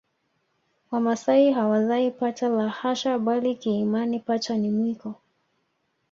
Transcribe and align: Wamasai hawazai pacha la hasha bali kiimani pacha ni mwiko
Wamasai 0.91 1.51
hawazai 1.51 2.11
pacha 2.11 2.49
la 2.49 2.69
hasha 2.69 3.19
bali 3.19 3.55
kiimani 3.55 4.19
pacha 4.19 4.57
ni 4.57 4.69
mwiko 4.69 5.15